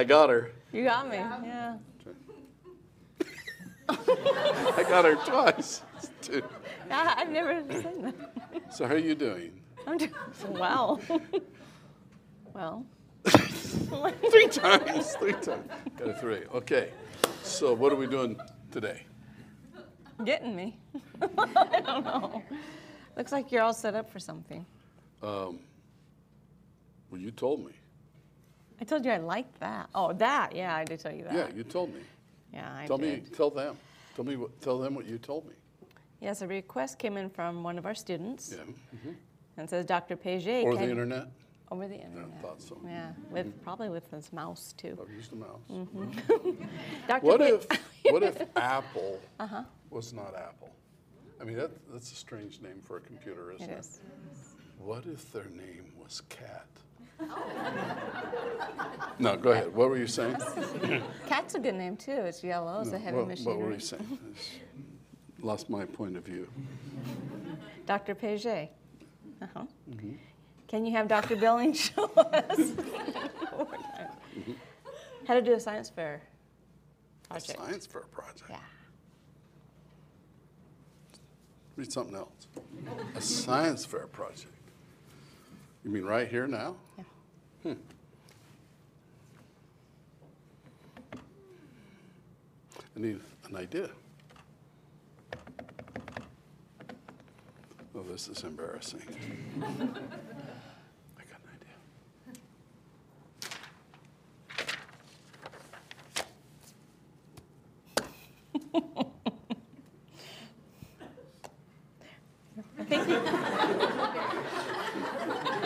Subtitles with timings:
[0.00, 0.50] I got her.
[0.72, 1.16] You got me.
[1.18, 1.76] Yeah.
[3.90, 5.82] I got her twice.
[6.22, 6.42] Two.
[6.88, 8.72] Yeah, I've never seen that.
[8.74, 9.60] So how are you doing?
[9.86, 10.10] I'm doing
[10.52, 11.02] well.
[12.54, 12.86] well,
[13.26, 15.16] Three times.
[15.16, 15.68] Three times.
[15.98, 16.44] Got a three.
[16.54, 16.92] Okay.
[17.42, 19.02] So what are we doing today?
[20.24, 20.78] getting me.
[21.20, 22.42] I don't know.
[23.18, 24.64] Looks like you're all set up for something.
[25.22, 25.58] Um,
[27.10, 27.72] Well, you told me.
[28.80, 29.88] I told you I liked that.
[29.94, 30.54] Oh, that.
[30.54, 31.34] Yeah, I did tell you that.
[31.34, 32.00] Yeah, you told me.
[32.52, 33.24] Yeah, I Tell did.
[33.24, 33.30] me.
[33.30, 33.76] Tell them.
[34.16, 34.36] Tell me.
[34.36, 35.54] What, tell them what you told me.
[36.20, 39.12] Yes, a request came in from one of our students Yeah.
[39.56, 40.16] and says, Dr.
[40.16, 41.28] Paget, Or the internet.
[41.70, 42.28] over the internet.
[42.38, 42.78] I thought so.
[42.84, 44.98] Yeah, with probably with his mouse too.
[45.00, 45.60] I've used the mouse.
[45.70, 46.64] Mm-hmm.
[47.08, 47.24] Dr.
[47.26, 47.66] What if
[48.10, 49.62] what if Apple Uh-huh.
[49.90, 50.70] was not Apple?
[51.40, 53.78] I mean, that, that's a strange name for a computer, isn't It it?
[53.78, 54.00] is.
[54.78, 56.66] What if their name was Cat?
[59.18, 59.74] No, go ahead.
[59.74, 60.36] What were you saying?
[61.26, 62.12] Cat's a good name too.
[62.12, 62.80] It's yellow.
[62.80, 63.56] It's a heavy what, machinery.
[63.56, 64.18] what were you saying?
[65.42, 66.48] Lost my point of view.
[67.86, 68.14] Dr.
[68.14, 68.70] Paget.
[69.42, 69.64] Uh-huh.
[69.90, 70.12] Mm-hmm.
[70.68, 71.36] Can you have Dr.
[71.36, 72.58] Billing show us
[74.30, 74.52] Mm-hmm.
[75.26, 76.22] how to do a science fair
[77.24, 77.58] A project?
[77.58, 78.44] science fair project.
[78.48, 78.56] Yeah.
[81.76, 82.46] Read something else.
[83.16, 84.46] A science fair project.
[85.84, 86.76] You mean right here now?
[86.96, 87.04] Yeah.
[87.62, 87.72] Hmm.
[92.96, 93.90] I need an idea.
[97.94, 99.02] Oh, this is embarrassing.
[99.62, 99.66] I
[101.24, 101.50] got an
[108.74, 109.04] idea.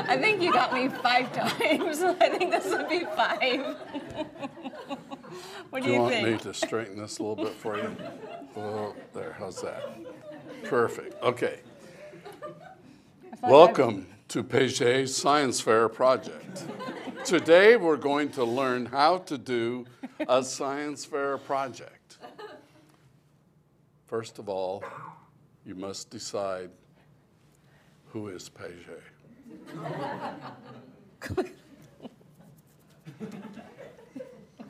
[0.07, 2.03] I think you got me five times.
[2.03, 3.77] I think this would be five.
[5.71, 7.97] what do Do you you want me to straighten this a little bit for you?
[8.57, 9.83] Oh, there, how's that?
[10.65, 11.61] Perfect, okay.
[13.43, 16.65] Welcome to Paget's Science Fair project.
[17.25, 19.87] Today, we're going to learn how to do
[20.29, 22.19] a science fair project.
[24.07, 24.85] First of all,
[25.65, 26.71] you must decide
[28.09, 29.03] who is Paget.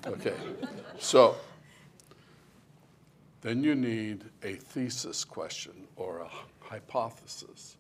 [0.07, 0.35] Okay,
[0.99, 1.35] so
[3.41, 6.29] then you need a thesis question or a
[6.61, 7.79] hypothesis.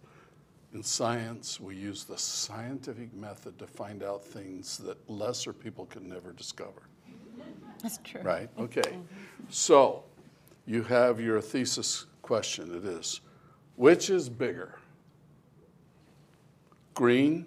[0.73, 6.09] In science, we use the scientific method to find out things that lesser people can
[6.09, 6.89] never discover,
[7.83, 8.23] That's true.
[8.23, 8.49] right?
[8.59, 8.99] Okay.
[9.51, 10.03] So
[10.67, 12.75] you have your thesis question.
[12.75, 13.21] It is
[13.77, 14.79] which is bigger?
[16.95, 17.47] Green,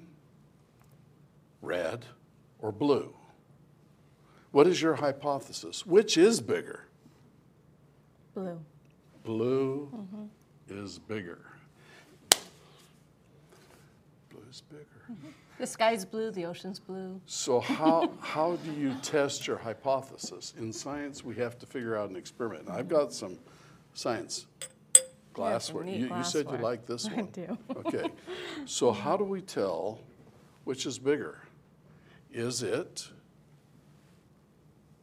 [1.61, 2.05] red,
[2.59, 3.13] or blue?
[4.51, 5.85] What is your hypothesis?
[5.85, 6.85] Which is bigger?
[8.33, 8.59] Blue.
[9.23, 10.25] Blue mm-hmm.
[10.69, 11.41] is bigger.
[14.29, 14.85] Blue is bigger.
[15.59, 16.31] The sky's blue.
[16.31, 17.19] The ocean's blue.
[17.25, 20.53] So how, how do you test your hypothesis?
[20.57, 22.67] In science, we have to figure out an experiment.
[22.67, 23.37] And I've got some
[23.93, 24.45] science
[25.37, 25.83] glassware.
[25.83, 26.61] neat You, you said you glassware.
[26.61, 27.19] like this one.
[27.19, 27.57] I do.
[27.77, 28.11] Okay.
[28.65, 29.99] So how do we tell
[30.63, 31.41] which is bigger?
[32.31, 33.07] Is it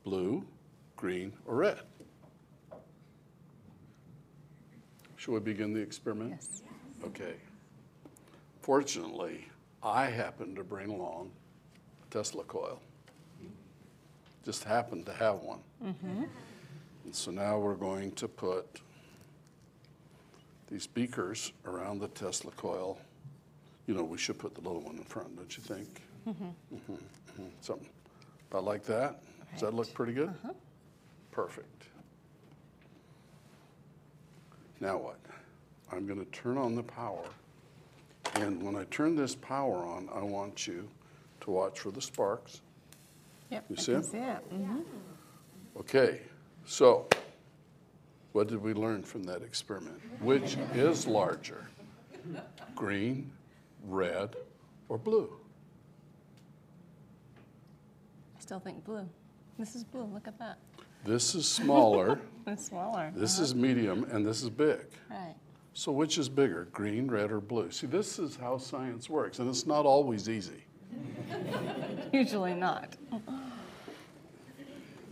[0.05, 0.45] blue,
[0.97, 1.81] green, or red?
[5.17, 6.33] Shall we begin the experiment?
[6.33, 6.63] Yes.
[7.07, 7.35] Okay.
[8.61, 9.49] Fortunately,
[9.83, 11.31] I happened to bring along
[12.07, 12.81] a Tesla coil.
[14.45, 15.61] Just happened to have one.
[15.83, 16.25] Mm-hmm.
[17.05, 18.81] And so now we're going to put
[20.75, 22.99] these beakers around the Tesla coil.
[23.87, 26.03] You know, we should put the little one in front, don't you think?
[26.27, 26.99] Mhm, mhm.
[27.61, 27.89] Something
[28.51, 29.23] about like that.
[29.53, 30.35] Does that look pretty good?
[31.31, 31.85] Perfect.
[34.81, 35.21] Now what?
[35.93, 37.25] I'm going to turn on the power.
[38.35, 40.89] And when I turn this power on, I want you
[41.43, 42.63] to watch for the sparks.
[43.51, 43.65] Yep.
[43.71, 44.07] You I see can it?
[44.07, 44.43] see it.
[44.51, 44.81] hmm
[45.77, 46.23] Okay,
[46.65, 47.07] so
[48.35, 50.01] what did we learn from that experiment?
[50.21, 51.69] Which is larger,
[52.75, 53.31] green,
[53.87, 54.35] red,
[54.89, 55.33] or blue?
[58.37, 59.09] I still think blue.
[59.57, 60.03] This is blue.
[60.03, 60.59] Look at that.
[61.05, 63.13] This is smaller, It's smaller.
[63.15, 63.61] this is uh-huh.
[63.61, 64.81] medium, and this is big.
[65.09, 65.37] Right.
[65.73, 67.71] So which is bigger, green, red, or blue?
[67.71, 70.65] See, this is how science works, and it's not always easy.
[72.13, 72.97] Usually not.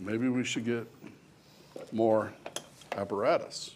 [0.01, 0.85] Maybe we should get
[1.93, 2.33] more
[2.97, 3.75] apparatus.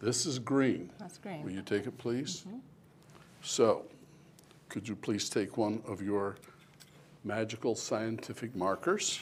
[0.00, 0.90] This is green.
[0.98, 1.42] That's green.
[1.42, 2.44] Will you take it, please?
[2.46, 2.58] Mm-hmm.
[3.42, 3.84] So,
[4.68, 6.36] could you please take one of your
[7.24, 9.20] magical scientific markers?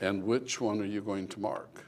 [0.00, 1.84] And which one are you going to mark?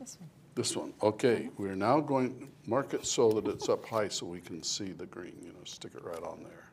[0.00, 0.28] This one.
[0.54, 0.92] This one.
[1.02, 4.62] Okay, we're now going, to mark it so that it's up high so we can
[4.62, 6.68] see the green, you know, stick it right on there.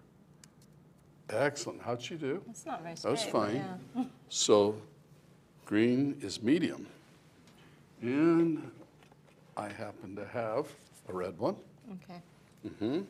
[1.41, 1.81] Excellent.
[1.81, 2.43] How'd she do?
[2.49, 3.11] It's not very straight.
[3.11, 3.65] That's but fine.
[3.95, 4.03] yeah.
[4.29, 4.75] So
[5.65, 6.87] green is medium.
[8.05, 8.69] And
[9.57, 10.67] I happen to have
[11.09, 11.55] a red one.
[11.93, 12.21] Okay.
[12.67, 13.01] Mm-hmm.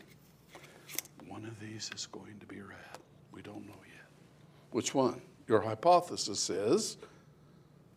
[1.28, 2.78] One of these is going to be red.
[3.34, 4.08] We don't know yet.
[4.72, 5.22] Which one?
[5.50, 6.98] Your hypothesis is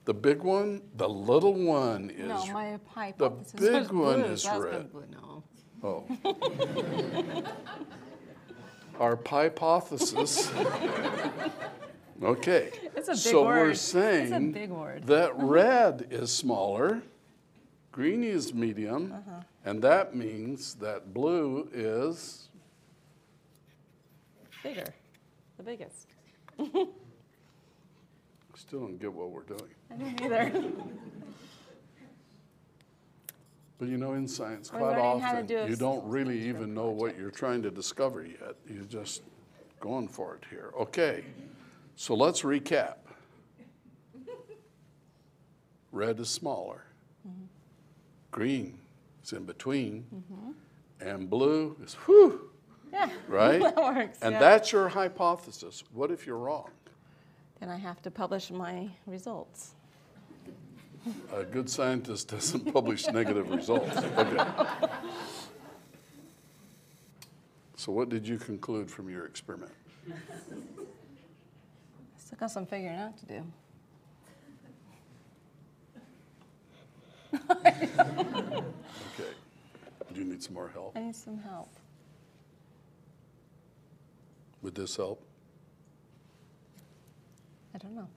[0.06, 2.26] the big one, the little one is.
[2.26, 4.90] No, my hypothesis The big one blue, is was red.
[4.90, 5.04] blue.
[5.12, 5.44] No.
[5.84, 6.04] Oh.
[8.98, 10.50] Our hypothesis.
[12.22, 12.70] Okay.
[12.96, 13.68] It's a big so word.
[13.68, 15.06] we're saying word.
[15.06, 17.02] that red is smaller,
[17.92, 19.42] green is medium, Uh-huh.
[19.64, 22.44] and that means that blue is
[24.64, 24.92] Bigger.
[25.56, 26.08] The biggest.
[28.56, 29.70] still don't get what we're doing.
[29.90, 30.52] I don't either.
[33.78, 36.48] But you know, in science, We're quite learning how to often, do you don't really
[36.48, 38.56] even know what you're trying to discover yet.
[38.68, 39.22] You're just
[39.78, 40.72] going for it here.
[40.76, 41.22] Okay,
[41.98, 42.94] so let's recap.
[45.90, 46.84] Red is smaller.
[47.26, 47.46] Mm-hmm.
[48.30, 48.78] Green
[49.24, 50.06] is in between.
[51.00, 52.50] And blue is whew,
[52.92, 53.10] Yeah.
[53.28, 53.60] right?
[53.60, 54.18] That works.
[54.22, 54.38] And yeah.
[54.38, 55.82] that's your hypothesis.
[55.92, 56.70] What if you're wrong?
[57.58, 59.74] Then I have to publish my results.
[61.34, 63.96] A good scientist doesn't publish negative results.
[63.96, 64.44] Okay.
[67.74, 69.72] So, what did you conclude from your experiment?
[72.28, 73.42] Still got some figuring out to do.
[77.50, 77.88] Okay.
[80.12, 80.94] Do you need some more help?
[80.94, 81.70] I need some help.
[84.60, 85.26] Would this help?
[87.74, 88.08] I don't know.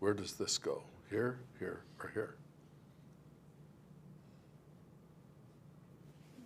[0.00, 0.82] Where does this go?
[1.08, 2.34] Here, here, or here?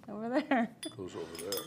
[0.06, 0.68] Over there.
[0.98, 1.62] Goes over there.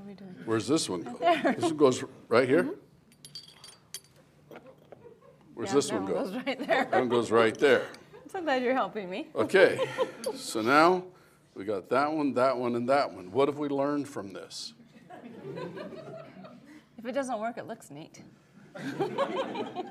[0.00, 0.34] What are we doing?
[0.46, 1.18] Where's this one go?
[1.18, 2.62] This one goes right here?
[2.62, 4.56] Mm-hmm.
[5.52, 6.14] Where's Yeah, this that one go?
[6.14, 6.84] goes right there.
[6.86, 7.82] That one goes right there.
[8.14, 9.28] I'm so glad you're helping me.
[9.34, 9.78] Okay,
[10.34, 11.04] so now
[11.54, 13.30] we got that one, that one, and that one.
[13.30, 14.72] What have we learned from this?
[16.96, 18.22] If it doesn't work, it looks neat.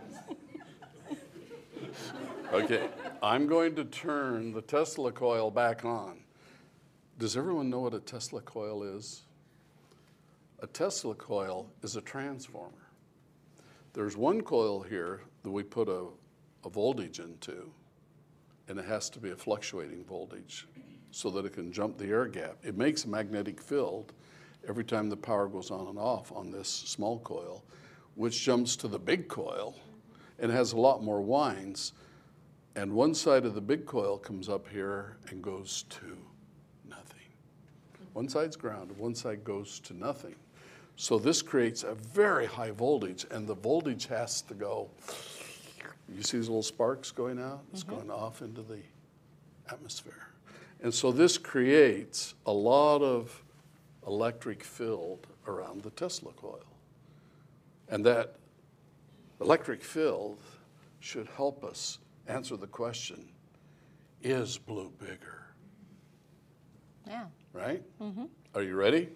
[2.51, 2.89] Okay,
[3.21, 6.21] I'm going to turn the Tesla coil back on.
[7.19, 9.21] Does everyone know what a Tesla coil is?
[10.61, 12.89] A Tesla coil is a transformer.
[13.93, 16.07] There's one coil here that we put a,
[16.65, 17.71] a voltage into,
[18.67, 20.67] and it has to be a fluctuating voltage
[21.11, 22.57] so that it can jump the air gap.
[22.61, 24.11] It makes a magnetic field
[24.67, 27.63] every time the power goes on and off on this small coil,
[28.15, 29.75] which jumps to the big coil
[30.39, 31.93] and has a lot more winds.
[32.75, 36.17] And one side of the big coil comes up here and goes to
[36.87, 37.27] nothing.
[38.11, 40.35] One side's ground, one side goes to nothing.
[40.99, 44.89] So this creates a very high voltage, and the voltage has to go.
[46.13, 47.61] You see these little sparks going out?
[47.71, 48.81] It's going off into the
[49.71, 50.27] atmosphere.
[50.83, 53.41] And so this creates a lot of
[54.07, 56.65] electric field around the Tesla coil.
[57.87, 58.35] And that
[59.39, 60.37] electric field
[60.99, 63.25] should help us answer the question
[64.21, 65.45] is blue bigger?
[67.07, 67.27] Yeah.
[67.53, 67.83] Right?
[68.01, 68.27] Mhm.
[68.53, 69.07] Are you ready?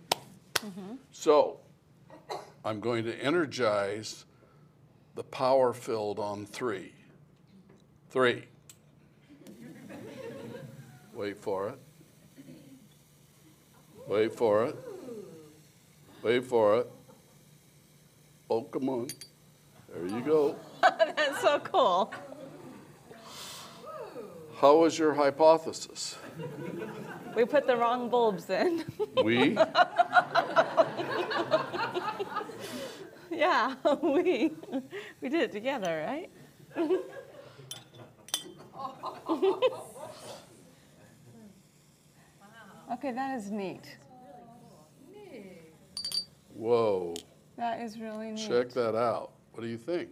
[0.62, 0.98] Mhm.
[1.12, 1.60] So,
[2.66, 4.26] I'm going to energize
[5.16, 6.94] the power filled on three.
[8.10, 8.46] Three.
[11.14, 11.80] Wait for it.
[14.08, 14.76] Wait for it.
[16.22, 16.92] Wait for it.
[18.50, 19.08] Oh, come on.
[19.94, 20.56] There you go.
[20.82, 22.14] That's so cool.
[24.58, 26.18] How was your hypothesis?
[27.36, 28.86] We put the wrong bulbs in.
[29.24, 29.58] We?
[33.38, 34.52] yeah, we
[35.22, 36.30] we did it together, right?
[42.94, 43.98] okay, that is neat.
[46.54, 47.16] Whoa.
[47.58, 48.48] That is really neat.
[48.48, 49.32] Check that out.
[49.54, 50.10] What do you think?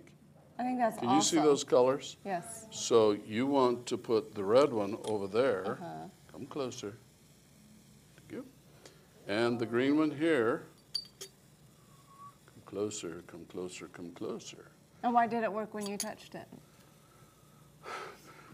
[0.57, 1.37] I think that's Can awesome.
[1.37, 2.17] you see those colors?
[2.25, 2.65] Yes.
[2.71, 5.73] So you want to put the red one over there.
[5.73, 6.07] Uh-huh.
[6.31, 6.97] Come closer.
[8.15, 8.45] Thank you.
[9.27, 10.63] And the green one here.
[12.71, 14.71] Closer, come closer, come closer.
[15.03, 16.47] And why did it work when you touched it?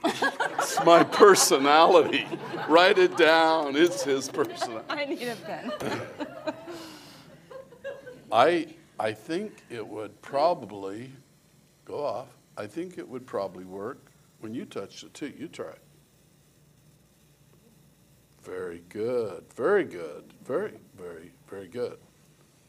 [0.03, 2.25] It's my personality.
[2.67, 3.75] Write it down.
[3.75, 4.86] It's his personality.
[4.89, 5.71] I need a pen.
[8.31, 8.67] I,
[9.00, 11.12] I think it would probably
[11.86, 12.29] go off.
[12.57, 14.00] I think it would probably work
[14.39, 15.31] when you touched it too.
[15.38, 15.81] You try it.
[18.41, 19.43] Very good.
[19.55, 20.33] Very good.
[20.43, 22.00] Very, very, very good.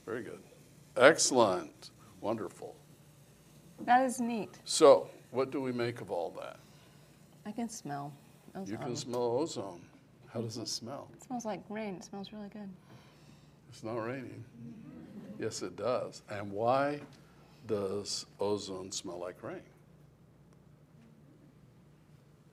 [0.05, 0.41] Very good.
[0.99, 1.91] Excellent.
[2.21, 2.75] Wonderful.
[3.81, 4.59] That is neat.
[4.65, 6.59] So, what do we make of all that?
[7.47, 8.13] I can smell.
[8.67, 9.81] You can smell ozone.
[10.33, 11.09] How does it smell?
[11.15, 11.95] It smells like rain.
[11.95, 12.69] It smells really good.
[13.71, 14.45] It's not raining.
[15.39, 16.23] Yes, it does.
[16.29, 17.01] And why
[17.67, 19.63] does ozone smell like rain?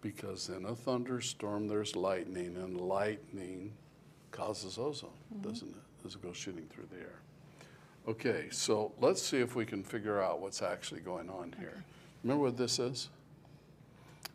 [0.01, 3.73] Because in a thunderstorm, there's lightning, and lightning
[4.31, 5.49] causes ozone, mm-hmm.
[5.49, 6.05] doesn't it?
[6.05, 7.19] As it goes shooting through the air.
[8.07, 11.83] Okay, so let's see if we can figure out what's actually going on here.
[12.23, 13.09] Remember what this is?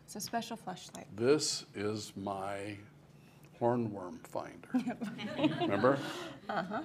[0.04, 1.06] It's a special flashlight.
[1.16, 2.76] This is my
[3.60, 4.68] hornworm finder.
[5.60, 5.98] Remember?
[6.48, 6.80] Uh-huh.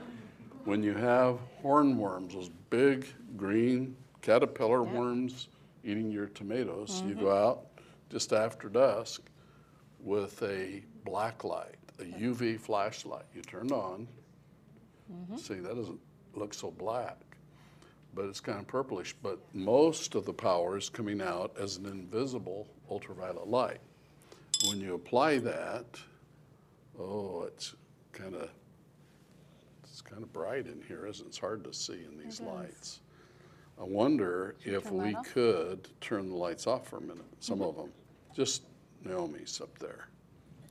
[0.65, 5.47] When you have hornworms, those big green caterpillar worms
[5.83, 7.65] eating your tomatoes, you go out
[8.11, 9.23] just after dusk
[9.99, 13.25] with a black light, a UV flashlight.
[13.33, 14.07] You turn it on.
[15.35, 15.99] See, that doesn't
[16.37, 17.17] look so black,
[18.13, 19.15] but it's kind of purplish.
[19.21, 23.81] But most of the power is coming out as an invisible ultraviolet light.
[24.67, 25.85] When you apply that,
[26.99, 27.75] oh, it's
[28.11, 28.49] kind of
[29.83, 31.29] it's kind of bright in here, isn't it?
[31.29, 32.99] It's hard to see in these lights.
[33.79, 37.25] I wonder Should if we could turn the lights off for a minute.
[37.39, 37.91] Some of them,
[38.33, 38.63] just
[39.03, 40.07] Naomi's up there.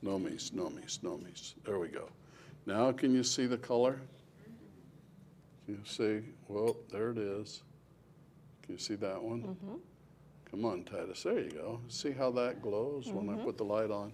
[0.01, 1.55] Naomi's, Naomi's, Naomi's.
[1.63, 2.09] There we go.
[2.65, 3.99] Now, can you see the color?
[5.67, 6.21] You see?
[6.47, 7.63] Well, there it is.
[8.63, 9.41] Can you see that one?
[9.41, 9.75] Mm-hmm.
[10.51, 11.23] Come on, Titus.
[11.23, 11.79] There you go.
[11.87, 14.13] See how that glows when I put the light on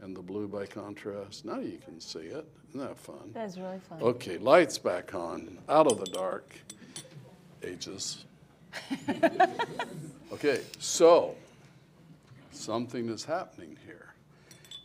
[0.00, 1.44] and the blue by contrast?
[1.44, 2.46] Now you can see it.
[2.70, 3.30] Isn't that fun?
[3.32, 4.02] That is really fun.
[4.02, 6.54] Okay, lights back on, out of the dark.
[7.62, 8.24] Ages.
[10.30, 11.34] Okay, so
[12.52, 14.12] something is happening here.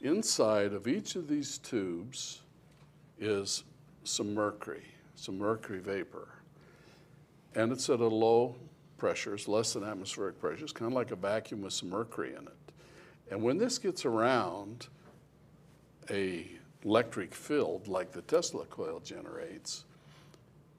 [0.01, 2.41] Inside of each of these tubes
[3.19, 3.65] is
[4.05, 6.27] some mercury, some mercury vapor.
[7.55, 8.55] And it's at a low
[8.97, 10.63] pressure, it's less than atmospheric pressure.
[10.63, 12.73] It's kind of like a vacuum with some mercury in it.
[13.29, 14.87] And when this gets around
[16.09, 16.47] a
[16.83, 19.85] electric field like the Tesla coil generates,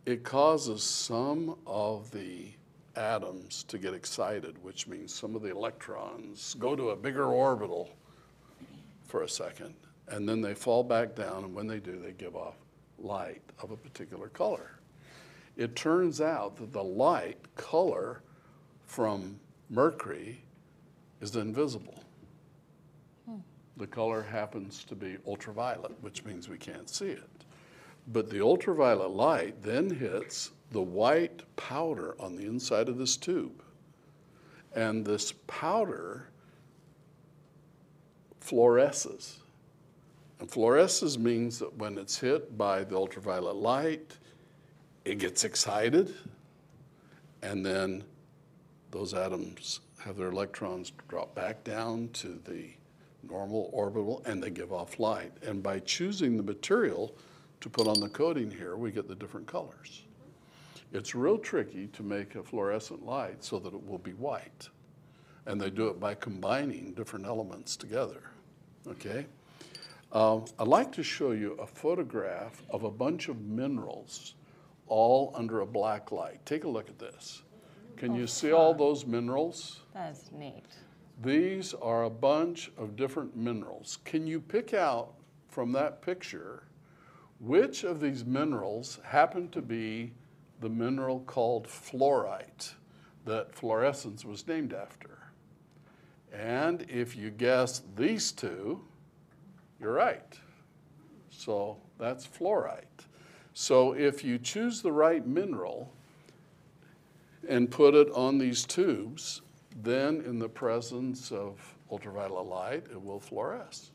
[0.07, 2.53] it causes some of the
[2.97, 7.91] atoms to get excited, which means some of the electrons go to a bigger orbital
[9.07, 9.75] for a second,
[10.09, 12.57] and then they fall back down, and when they do, they give off
[12.99, 14.79] light of a particular color.
[15.57, 18.23] It turns out that the light color
[18.85, 19.39] from
[19.71, 20.43] mercury
[21.21, 22.03] is invisible.
[23.27, 23.39] Hmm.
[23.77, 27.31] The color happens to be ultraviolet, which means we can't see it.
[28.09, 33.63] But the ultraviolet light then hits the white powder on the inside of this tube.
[34.75, 36.29] And this powder
[38.41, 39.39] fluoresces.
[40.45, 44.19] And fluoresces means that when it's hit by the ultraviolet light,
[45.07, 46.15] it gets excited,
[47.41, 48.05] and then
[48.91, 52.69] those atoms have their electrons drop back down to the
[53.27, 55.33] normal orbital and they give off light.
[55.41, 57.17] And by choosing the material
[57.63, 60.03] to put on the coating here, we get the different colors.
[60.93, 64.69] It's real tricky to make a fluorescent light so that it will be white.
[65.47, 68.25] And they do it by combining different elements together.
[68.87, 69.25] Okay?
[70.15, 74.35] Um, I'd like to show you a photograph of a bunch of minerals
[74.87, 76.45] all under a black light.
[76.47, 77.43] Take a look at this.
[77.97, 79.81] Can you see all those minerals?
[79.93, 80.67] That is neat.
[81.21, 83.99] These are a bunch of different minerals.
[84.05, 85.15] Can you pick out
[85.49, 86.69] from that picture
[87.41, 90.13] which of these minerals happen to be
[90.61, 92.75] the mineral called fluorite
[93.25, 95.33] that fluorescence was named after?
[96.33, 98.81] And if you guess these two,
[99.81, 100.39] you're right.
[101.31, 103.07] So that's fluorite.
[103.53, 105.93] So if you choose the right mineral
[107.49, 109.43] and put it on these tubes,
[109.83, 113.91] then in the presence of ultraviolet light, it will fluoresce.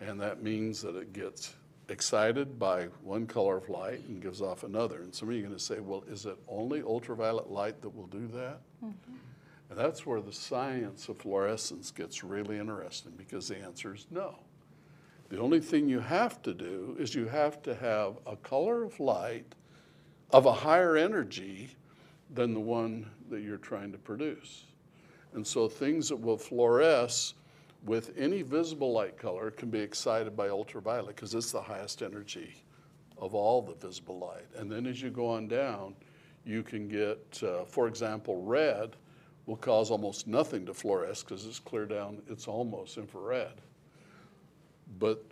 [0.00, 1.54] And that means that it gets
[1.88, 5.02] excited by one color of light and gives off another.
[5.02, 7.90] And some of you are going to say, well, is it only ultraviolet light that
[7.90, 8.60] will do that?
[8.84, 9.14] Mm-hmm.
[9.70, 14.38] And that's where the science of fluorescence gets really interesting because the answer is no.
[15.32, 19.00] The only thing you have to do is you have to have a color of
[19.00, 19.54] light
[20.30, 21.70] of a higher energy
[22.34, 24.64] than the one that you're trying to produce.
[25.32, 27.32] And so things that will fluoresce
[27.86, 32.62] with any visible light color can be excited by ultraviolet because it's the highest energy
[33.16, 34.48] of all the visible light.
[34.54, 35.94] And then as you go on down,
[36.44, 38.96] you can get, uh, for example, red
[39.46, 43.62] will cause almost nothing to fluoresce because it's clear down, it's almost infrared.
[44.98, 45.24] But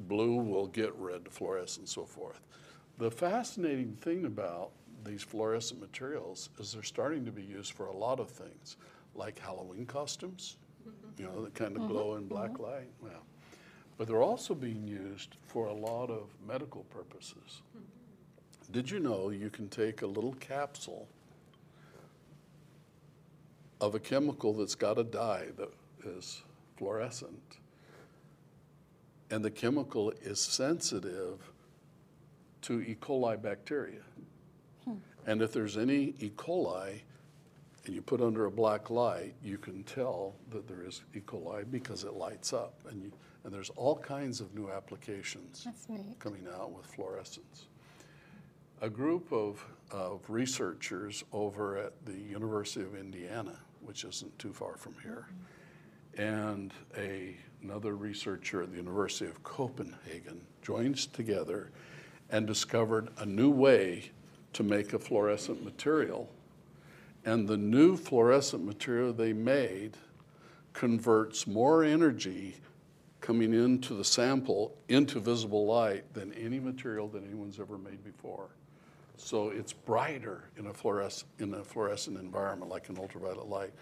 [0.00, 2.40] blue will get red to fluoresce and so forth.
[2.98, 4.70] The fascinating thing about
[5.04, 8.76] these fluorescent materials is they're starting to be used for a lot of things,
[9.14, 10.56] like Halloween costumes,
[11.16, 11.92] you know, that kind of mm-hmm.
[11.92, 12.64] glow in black mm-hmm.
[12.64, 12.90] light.
[13.00, 13.24] Well,
[13.96, 17.62] but they're also being used for a lot of medical purposes.
[18.70, 21.08] Did you know you can take a little capsule
[23.80, 25.72] of a chemical that's got a dye that
[26.04, 26.42] is
[26.76, 27.58] fluorescent,
[29.30, 31.50] and the chemical is sensitive
[32.62, 32.96] to E.
[33.00, 34.02] coli bacteria.
[34.84, 34.94] Hmm.
[35.26, 36.30] And if there's any E.
[36.36, 37.00] coli
[37.86, 41.20] and you put under a black light, you can tell that there is E.
[41.20, 42.80] coli because it lights up.
[42.90, 43.12] And, you,
[43.44, 45.66] and there's all kinds of new applications
[46.18, 47.66] coming out with fluorescence.
[48.80, 54.76] A group of, of researchers over at the University of Indiana, which isn't too far
[54.76, 55.44] from here, mm-hmm.
[56.18, 61.70] And a, another researcher at the University of Copenhagen joined together
[62.30, 64.10] and discovered a new way
[64.52, 66.28] to make a fluorescent material.
[67.24, 69.96] And the new fluorescent material they made
[70.72, 72.56] converts more energy
[73.20, 78.48] coming into the sample into visible light than any material that anyone's ever made before.
[79.16, 81.10] So it's brighter in a
[81.42, 83.72] in a fluorescent environment like an ultraviolet light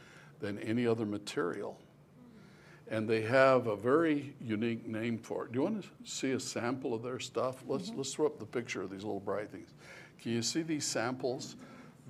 [0.40, 1.78] than any other material.
[2.88, 5.52] And they have a very unique name for it.
[5.52, 7.64] Do you want to see a sample of their stuff?
[7.66, 7.98] Let's, mm-hmm.
[7.98, 9.74] let's throw up the picture of these little bright things.
[10.20, 11.56] Can you see these samples?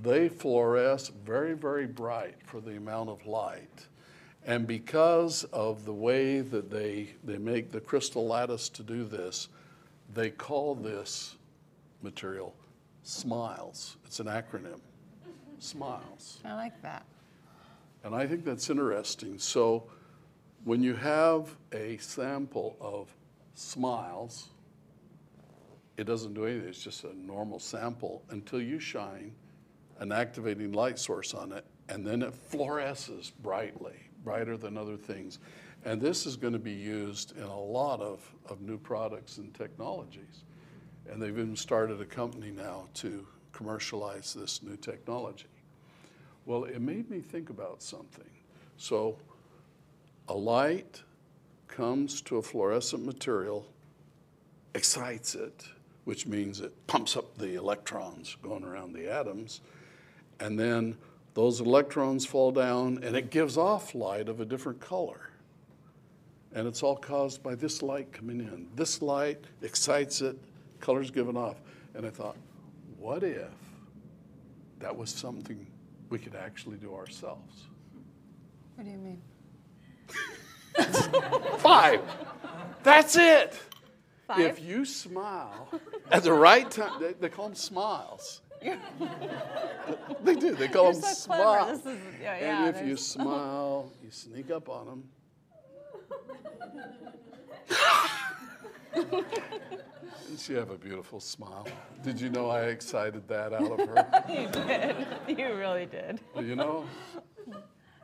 [0.02, 3.86] They fluoresce very, very bright for the amount of light.
[4.44, 9.48] And because of the way that they, they make the crystal lattice to do this,
[10.14, 11.36] they call this
[12.02, 12.54] material
[13.02, 13.96] SMILES.
[14.04, 14.80] It's an acronym,
[15.58, 16.40] SMILES.
[16.44, 17.04] I like that.
[18.04, 19.38] And I think that's interesting.
[19.38, 19.84] So
[20.66, 23.14] when you have a sample of
[23.54, 24.48] smiles,
[25.96, 26.68] it doesn't do anything.
[26.68, 29.30] It's just a normal sample until you shine
[30.00, 35.38] an activating light source on it, and then it fluoresces brightly, brighter than other things.
[35.84, 39.54] And this is going to be used in a lot of, of new products and
[39.54, 40.42] technologies.
[41.08, 45.46] And they've even started a company now to commercialize this new technology.
[46.44, 48.30] Well, it made me think about something.
[48.78, 49.16] So,
[50.28, 51.02] a light
[51.68, 53.66] comes to a fluorescent material,
[54.74, 55.64] excites it,
[56.04, 59.60] which means it pumps up the electrons going around the atoms,
[60.40, 60.96] and then
[61.34, 65.30] those electrons fall down and it gives off light of a different color.
[66.54, 68.68] And it's all caused by this light coming in.
[68.74, 70.38] This light excites it,
[70.80, 71.60] color's given off.
[71.94, 72.36] And I thought,
[72.98, 73.50] what if
[74.78, 75.66] that was something
[76.08, 77.64] we could actually do ourselves?
[78.76, 79.20] What do you mean?
[81.58, 82.00] Five.
[82.82, 83.58] That's it.
[84.26, 84.40] Five?
[84.40, 85.68] If you smile
[86.10, 88.42] at the right time, they, they call them smiles.
[90.22, 90.54] they do.
[90.54, 91.86] They call You're them so smiles.
[91.86, 95.04] Is- yeah, and yeah, if you smile, you sneak up on them.
[98.94, 101.68] Doesn't she have a beautiful smile?
[102.02, 104.24] Did you know I excited that out of her?
[104.28, 105.38] You did.
[105.38, 106.20] You really did.
[106.34, 106.84] Well, you know,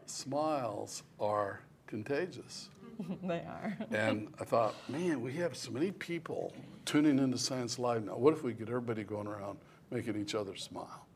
[0.07, 1.61] smiles are
[1.93, 2.71] contagious.
[3.23, 3.77] They are.
[3.91, 6.53] And I thought, man, we have so many people
[6.85, 8.17] tuning into Science Live now.
[8.17, 9.59] What if we get everybody going around
[9.91, 11.07] making each other smile?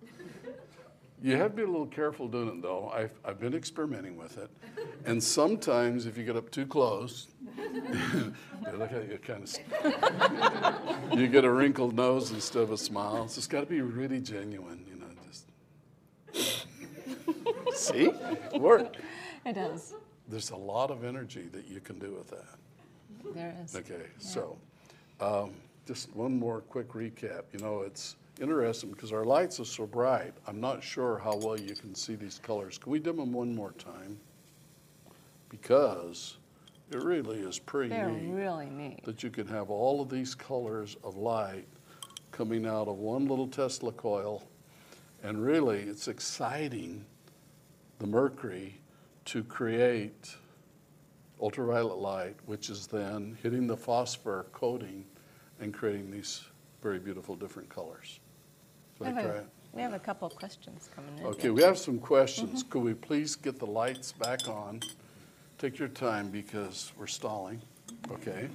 [1.23, 2.91] You have to be a little careful doing it, though.
[2.95, 4.51] I've, I've been experimenting with it.
[5.05, 11.19] And sometimes, if you get up too close, they look at you kind of.
[11.19, 13.29] you get a wrinkled nose instead of a smile.
[13.29, 15.07] So it's got to be really genuine, you know.
[15.25, 16.67] Just
[17.75, 18.11] see,
[18.53, 18.97] it worked.
[19.45, 19.95] It does.
[20.29, 23.35] There's a lot of energy that you can do with that.
[23.35, 23.77] There is.
[23.77, 24.57] Okay, so
[25.21, 25.53] um,
[25.87, 27.43] just one more quick recap.
[27.53, 30.33] You know, it's interesting because our lights are so bright.
[30.47, 32.79] I'm not sure how well you can see these colors.
[32.79, 34.19] Can we dim them one more time?
[35.49, 36.37] Because
[36.91, 39.05] it really is pretty They're neat really neat.
[39.05, 41.67] that you can have all of these colors of light
[42.33, 44.47] coming out of one little Tesla coil.
[45.23, 47.05] And really, it's exciting
[47.99, 48.79] the mercury
[49.27, 50.35] to create
[51.41, 55.05] ultraviolet light, which is then hitting the phosphor coating
[55.61, 56.45] and creating these
[56.83, 58.21] very beautiful different colors.
[58.99, 59.47] We Should I have, try a, it?
[59.73, 61.27] we have a couple of questions coming in.
[61.27, 62.63] Okay, we have some questions.
[62.63, 62.71] Mm-hmm.
[62.71, 64.81] Could we please get the lights back on?
[65.59, 67.61] take your time because we're stalling.
[68.11, 68.49] Okay.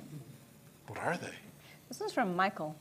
[0.87, 1.33] What are they?
[1.87, 2.75] This is from Michael.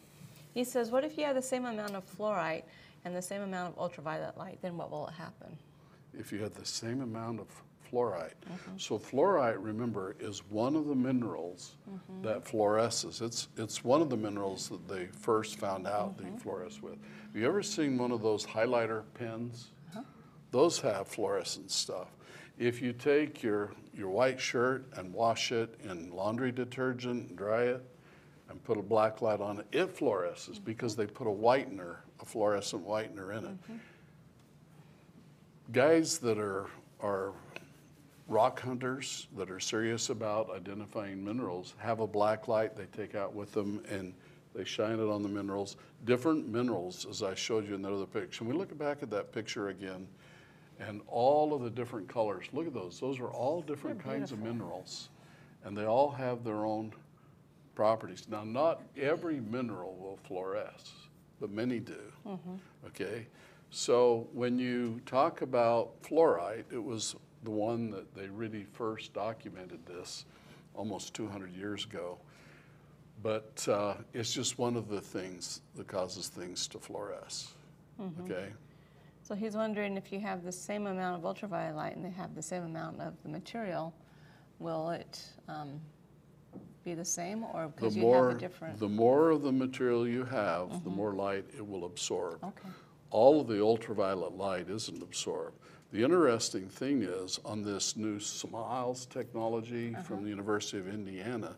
[0.55, 2.65] He says, What if you have the same amount of fluorite
[3.05, 4.59] and the same amount of ultraviolet light?
[4.63, 5.57] Then what will happen?
[6.13, 7.47] If you had the same amount of
[7.91, 8.35] fluorite.
[8.51, 8.79] Mm-hmm.
[8.79, 12.23] So fluorite, remember, is one of the minerals mm-hmm.
[12.23, 13.23] that fluoresces.
[13.23, 16.49] It's, it's one of the minerals that they first found out they mm-hmm.
[16.49, 16.99] fluoresce with.
[17.27, 19.71] Have you ever seen one of those highlighter pens?
[19.93, 20.03] Uh-huh.
[20.51, 22.09] Those have fluorescent stuff.
[22.59, 27.63] If you take your, your white shirt and wash it in laundry detergent, and dry
[27.63, 27.85] it,
[28.51, 32.25] and put a black light on it, it fluoresces because they put a whitener, a
[32.25, 33.57] fluorescent whitener in it.
[35.73, 36.67] Guys that are,
[37.01, 37.33] are
[38.31, 43.35] rock hunters that are serious about identifying minerals have a black light they take out
[43.35, 44.15] with them and
[44.55, 45.77] they shine it on the minerals.
[46.05, 48.45] Different minerals, as I showed you in that other picture.
[48.45, 50.07] When we look back at that picture again,
[50.79, 52.99] and all of the different colors, look at those.
[52.99, 55.11] Those are all different kinds of minerals,
[55.65, 56.93] and they all have their own
[57.75, 58.27] properties.
[58.29, 60.93] Now, not every mineral will fluoresce,
[61.41, 62.01] but many do.
[62.27, 62.55] Mm-hmm.
[62.87, 63.27] Okay?
[63.71, 69.85] So when you talk about fluorite, it was the one that they really first documented
[69.87, 70.25] this
[70.75, 72.19] almost 200 years ago.
[73.23, 77.49] But uh, it's just one of the things that causes things to fluoresce.
[78.25, 78.49] Okay?
[79.23, 82.35] So he's wondering if you have the same amount of ultraviolet light and they have
[82.35, 83.95] the same amount of the material,
[84.59, 85.81] will it um,
[86.83, 88.79] be the same or The because you more, have a different?
[88.79, 92.43] the more of the material you have, the more light it will absorb.
[92.43, 92.69] Okay.
[93.11, 95.59] All of the ultraviolet light isn't absorbed.
[95.93, 101.57] The interesting thing is, on this new SMILES technology from the University of Indiana,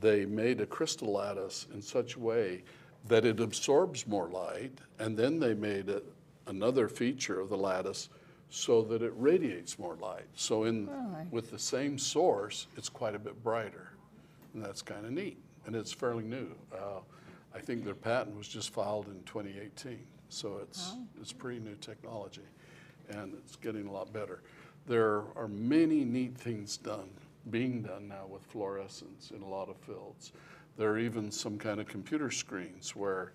[0.00, 2.64] they made a crystal lattice in such a way
[3.08, 6.04] that it absorbs more light, and then they made it
[6.46, 8.10] another feature of the lattice
[8.50, 10.26] so that it radiates more light.
[10.34, 11.26] So in, Really?
[11.30, 13.92] with the same source, it's quite a bit brighter.
[14.52, 16.54] And that's kind of neat, and it's fairly new.
[16.74, 17.00] Uh,
[17.54, 22.42] I think their patent was just filed in 2018, so it's, it's pretty new technology,
[23.10, 24.42] and it's getting a lot better.
[24.86, 27.10] There are many neat things done,
[27.50, 30.32] being done now with fluorescence in a lot of fields.
[30.76, 33.32] There are even some kind of computer screens where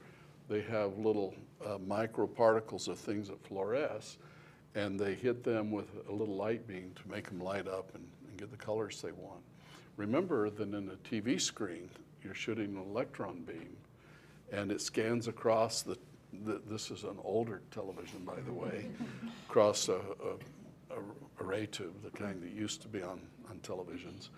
[0.50, 4.18] they have little uh, microparticles of things that fluoresce,
[4.76, 8.06] and they hit them with a little light beam to make them light up and,
[8.28, 9.42] and get the colors they want.
[9.98, 11.90] Remember that in a TV screen,
[12.24, 13.76] you're shooting an electron beam,
[14.52, 15.98] and it scans across the,
[16.46, 18.88] the this is an older television, by the way,
[19.50, 24.30] across a, a, a array tube, the kind that used to be on, on televisions.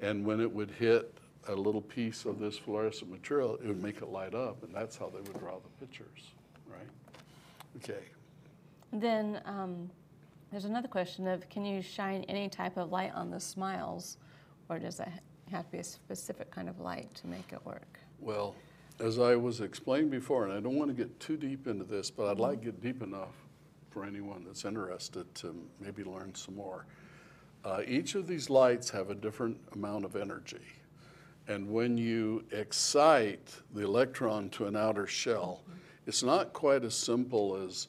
[0.00, 1.14] And when it would hit
[1.48, 4.96] a little piece of this fluorescent material, it would make it light up, and that's
[4.96, 6.32] how they would draw the pictures,
[6.66, 6.88] right?
[7.76, 8.04] Okay.
[8.92, 9.90] Then um,
[10.50, 14.18] there's another question of can you shine any type of light on the smiles
[14.68, 15.08] or does it
[15.50, 17.98] have to be a specific kind of light to make it work?
[18.20, 18.54] Well,
[19.02, 22.08] as I was explaining before, and I don't want to get too deep into this,
[22.08, 23.34] but I'd like to get deep enough
[23.90, 26.86] for anyone that's interested to maybe learn some more.
[27.64, 30.62] Uh, each of these lights have a different amount of energy.
[31.48, 35.64] And when you excite the electron to an outer shell,
[36.06, 37.88] it's not quite as simple as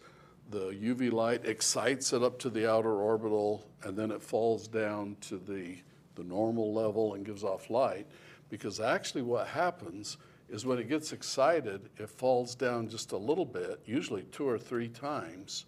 [0.50, 5.16] the UV light excites it up to the outer orbital and then it falls down
[5.22, 5.78] to the,
[6.16, 8.08] the normal level and gives off light.
[8.50, 10.18] Because actually, what happens
[10.54, 14.60] is when it gets excited, it falls down just a little bit, usually two or
[14.60, 15.66] three times,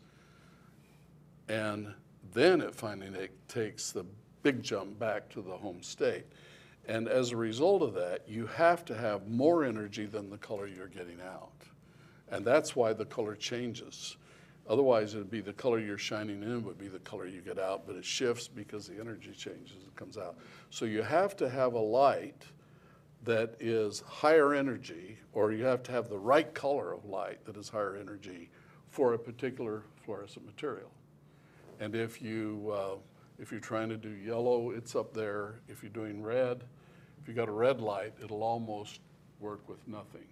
[1.49, 1.91] and
[2.33, 4.05] then it finally takes the
[4.43, 6.25] big jump back to the home state.
[6.87, 10.67] And as a result of that, you have to have more energy than the color
[10.67, 11.49] you're getting out.
[12.29, 14.17] And that's why the color changes.
[14.69, 17.87] Otherwise, it'd be the color you're shining in would be the color you get out,
[17.87, 20.37] but it shifts because the energy changes, it comes out.
[20.69, 22.45] So you have to have a light
[23.25, 27.57] that is higher energy, or you have to have the right color of light that
[27.57, 28.49] is higher energy
[28.89, 30.91] for a particular fluorescent material.
[31.79, 32.95] And if you uh,
[33.37, 35.55] if you're trying to do yellow, it's up there.
[35.67, 36.63] If you're doing red,
[37.21, 39.01] if you got a red light, it'll almost
[39.39, 40.27] work with nothing.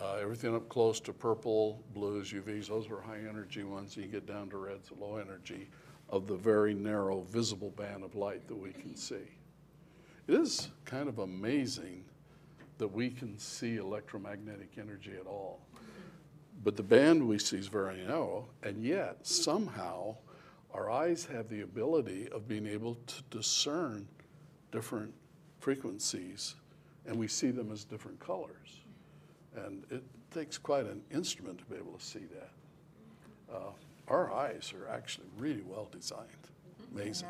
[0.00, 3.96] Uh, everything up close to purple, blues, UVs, those are high energy ones.
[3.96, 5.68] You get down to reds, low energy
[6.08, 9.28] of the very narrow visible band of light that we can see.
[10.28, 12.04] It is kind of amazing
[12.78, 15.60] that we can see electromagnetic energy at all.
[16.64, 20.16] But the band we see is very narrow, and yet somehow
[20.72, 24.06] our eyes have the ability of being able to discern
[24.70, 25.12] different
[25.60, 26.54] frequencies,
[27.06, 28.84] and we see them as different colors.
[29.54, 32.50] And it takes quite an instrument to be able to see that.
[33.54, 33.70] Uh,
[34.08, 36.26] our eyes are actually really well designed.
[36.94, 37.28] Amazing.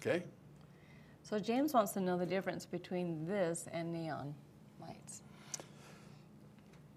[0.00, 0.24] Okay?
[1.28, 4.32] So James wants to know the difference between this and neon
[4.80, 5.22] lights.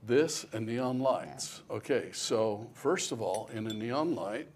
[0.05, 1.63] This and neon lights.
[1.71, 4.47] Okay, so first of all, in a neon light,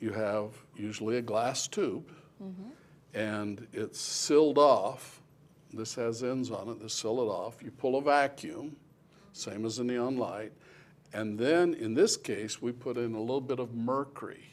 [0.00, 2.10] you have usually a glass tube
[2.42, 2.70] mm-hmm.
[3.14, 5.20] and it's sealed off.
[5.72, 7.62] This has ends on it that seal it off.
[7.62, 8.74] You pull a vacuum,
[9.32, 10.50] same as a neon light,
[11.12, 14.44] and then in this case, we put in a little bit of mercury.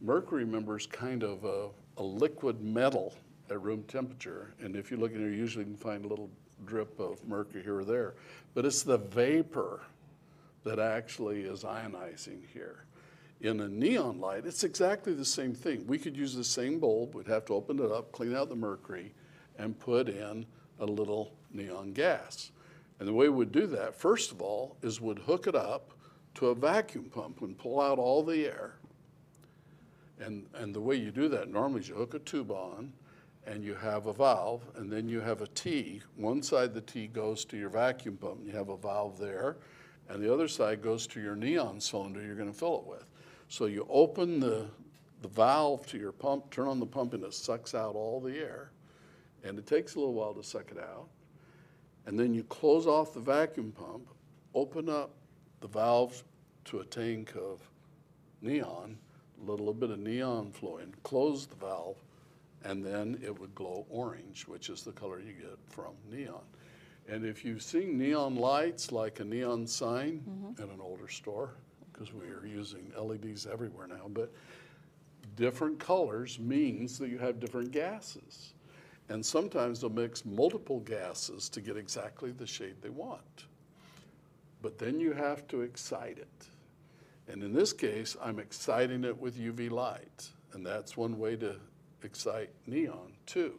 [0.00, 3.12] Mercury, remember, is kind of a, a liquid metal
[3.50, 4.54] at room temperature.
[4.60, 6.30] And if you look in here, you usually you can find a little
[6.64, 8.14] drip of mercury here or there.
[8.54, 9.82] But it's the vapor
[10.64, 12.84] that actually is ionizing here.
[13.40, 15.86] In a neon light, it's exactly the same thing.
[15.86, 18.56] We could use the same bulb, we'd have to open it up, clean out the
[18.56, 19.14] mercury,
[19.58, 20.44] and put in
[20.78, 22.50] a little neon gas.
[22.98, 25.92] And the way we'd do that, first of all, is we'd hook it up
[26.34, 28.74] to a vacuum pump and pull out all the air.
[30.20, 32.92] And, and the way you do that normally is you hook a tube on
[33.46, 36.02] and you have a valve and then you have a T.
[36.16, 39.56] One side of the T goes to your vacuum pump you have a valve there
[40.08, 43.04] and the other side goes to your neon cylinder you're going to fill it with.
[43.48, 44.66] So you open the,
[45.22, 48.36] the valve to your pump, turn on the pump and it sucks out all the
[48.36, 48.70] air
[49.44, 51.08] and it takes a little while to suck it out.
[52.06, 54.08] And then you close off the vacuum pump,
[54.54, 55.10] open up
[55.60, 56.22] the valve
[56.66, 57.60] to a tank of
[58.42, 58.98] neon,
[59.40, 61.96] a little bit of neon flowing, close the valve,
[62.64, 66.42] and then it would glow orange, which is the color you get from neon.
[67.08, 70.62] And if you've seen neon lights like a neon sign mm-hmm.
[70.62, 71.54] in an older store,
[71.92, 74.32] because we are using LEDs everywhere now, but
[75.36, 78.54] different colors means that you have different gases.
[79.08, 83.46] And sometimes they'll mix multiple gases to get exactly the shade they want.
[84.62, 86.46] But then you have to excite it.
[87.26, 90.28] And in this case, I'm exciting it with UV light.
[90.52, 91.56] And that's one way to
[92.04, 93.54] excite neon too.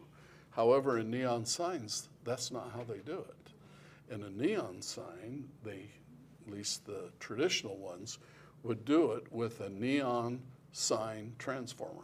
[0.51, 4.13] However, in neon signs, that's not how they do it.
[4.13, 5.89] In a neon sign, they,
[6.45, 8.19] at least the traditional ones,
[8.63, 12.03] would do it with a neon sign transformer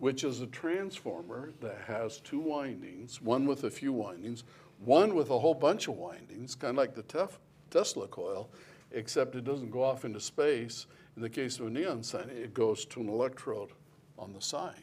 [0.00, 4.44] which is a transformer that has two windings, one with a few windings,
[4.82, 7.38] one with a whole bunch of windings, kind of like the tef-
[7.70, 8.50] Tesla coil,
[8.92, 10.86] except it doesn't go off into space.
[11.16, 13.72] In the case of a neon sign, it goes to an electrode
[14.18, 14.82] on the sign.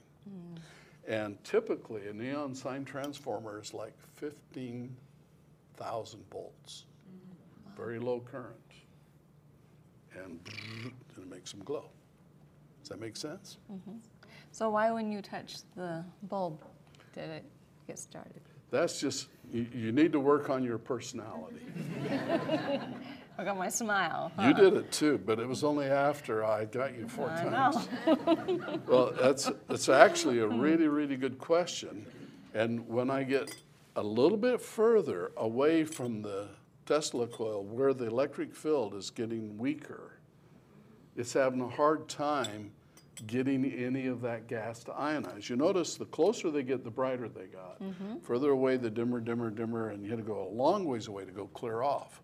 [1.07, 6.85] And typically, a neon sign transformer is like 15,000 volts,
[7.75, 8.55] very low current.
[10.13, 10.39] And,
[11.15, 11.89] and it makes them glow.
[12.81, 13.57] Does that make sense?
[13.71, 13.97] Mm-hmm.
[14.51, 16.63] So why when you touch the bulb
[17.13, 17.45] did it
[17.85, 18.41] get started?
[18.71, 21.61] That's just, you, you need to work on your personality.
[23.39, 24.31] I got my smile.
[24.41, 27.87] You did it too, but it was only after I got you four I times.
[28.87, 32.05] Well, that's, that's actually a really, really good question.
[32.53, 33.55] And when I get
[33.95, 36.49] a little bit further away from the
[36.87, 40.13] Tesla coil where the electric field is getting weaker,
[41.15, 42.71] it's having a hard time
[43.25, 45.49] getting any of that gas to ionize.
[45.49, 47.81] You notice the closer they get, the brighter they got.
[47.81, 48.17] Mm-hmm.
[48.19, 51.25] Further away, the dimmer, dimmer, dimmer, and you had to go a long ways away
[51.25, 52.21] to go clear off.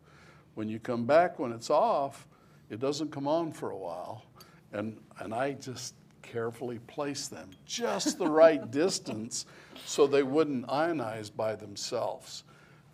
[0.56, 2.28] When you come back when it's off,
[2.70, 4.24] it doesn't come on for a while.
[4.72, 9.46] And, and I just carefully placed them just the right distance
[9.86, 12.44] so they wouldn't ionize by themselves.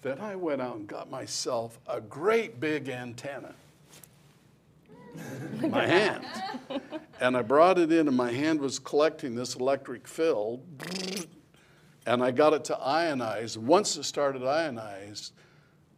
[0.01, 3.53] Then I went out and got myself a great big antenna
[5.69, 6.25] my hand.
[7.19, 10.63] And I brought it in, and my hand was collecting this electric field.
[12.05, 13.57] And I got it to ionize.
[13.57, 15.33] Once it started ionized,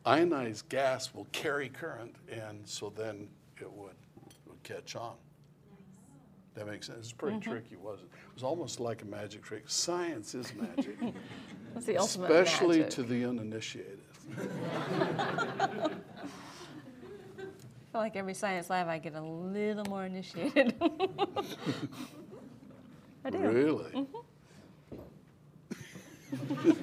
[0.06, 3.28] ionized gas will carry current, and so then
[3.60, 3.96] it would,
[4.48, 5.16] would catch on.
[6.56, 7.00] That makes sense.
[7.00, 7.52] It's pretty mm-hmm.
[7.52, 8.16] tricky, wasn't it?
[8.28, 9.64] It was almost like a magic trick.
[9.68, 10.98] Science is magic,
[11.74, 12.94] That's the ultimate especially magic.
[12.96, 14.00] to the uninitiated.
[17.92, 20.74] I feel like every science lab I get a little more initiated.
[23.26, 23.38] I do.
[23.38, 24.08] Really?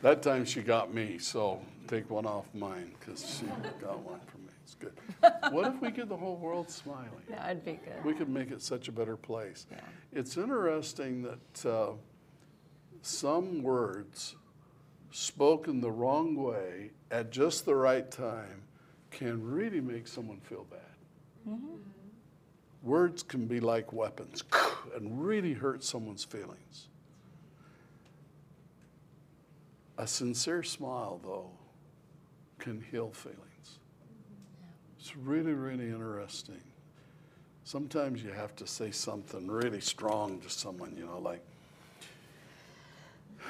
[0.00, 3.44] that time she got me, so take one off mine because she
[3.78, 4.52] got one from me.
[4.64, 4.94] It's good.
[5.52, 7.10] What if we get the whole world smiling?
[7.28, 8.02] Yeah, I'd be good.
[8.06, 9.66] We could make it such a better place.
[9.70, 9.80] Yeah.
[10.12, 11.90] It's interesting that uh,
[13.02, 14.34] some words
[15.10, 18.62] spoken the wrong way at just the right time
[19.12, 20.80] can really make someone feel bad.
[21.48, 21.76] Mm-hmm.
[22.82, 24.42] Words can be like weapons
[24.96, 26.88] and really hurt someone's feelings.
[29.98, 31.50] A sincere smile, though,
[32.58, 33.78] can heal feelings.
[34.98, 36.62] It's really, really interesting.
[37.64, 41.44] Sometimes you have to say something really strong to someone, you know, like,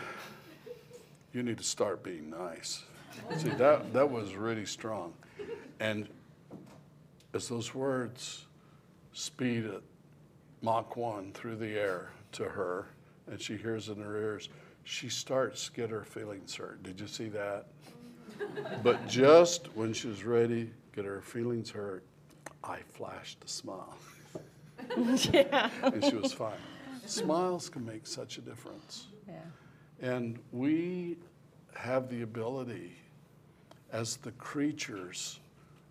[1.32, 2.82] you need to start being nice.
[3.38, 5.14] See, that, that was really strong.
[5.80, 6.08] And
[7.34, 8.46] as those words
[9.12, 9.82] speed at
[10.62, 12.86] Mach 1 through the air to her,
[13.26, 14.48] and she hears in her ears,
[14.84, 16.82] she starts to get her feelings hurt.
[16.82, 17.66] Did you see that?
[18.82, 22.04] But just when she was ready get her feelings hurt,
[22.64, 23.96] I flashed a smile.
[25.32, 25.70] yeah.
[25.82, 26.58] and she was fine.
[27.06, 29.08] Smiles can make such a difference.
[29.28, 29.34] Yeah.
[30.00, 31.16] And we
[31.74, 32.96] have the ability,
[33.92, 35.38] as the creatures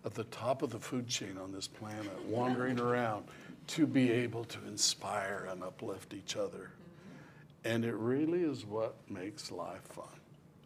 [0.04, 3.24] at the top of the food chain on this planet, wandering around,
[3.68, 6.70] to be able to inspire and uplift each other.
[6.70, 7.68] Mm-hmm.
[7.68, 10.06] And it really is what makes life fun.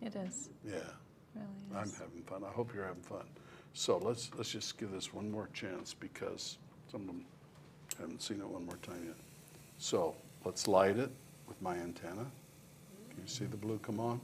[0.03, 0.49] It is.
[0.64, 0.72] Yeah,
[1.35, 1.46] Really
[1.85, 1.92] is.
[1.92, 2.42] I'm having fun.
[2.44, 3.27] I hope you're having fun.
[3.75, 6.57] So let's let's just give this one more chance because
[6.90, 7.25] some of them
[7.99, 9.16] haven't seen it one more time yet.
[9.79, 11.11] So let's light it
[11.46, 12.25] with my antenna.
[13.11, 14.20] Can you see the blue come on?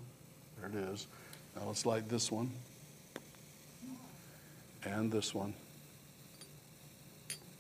[0.59, 1.07] There it is.
[1.55, 2.51] Now let's light this one.
[4.85, 5.55] And this one.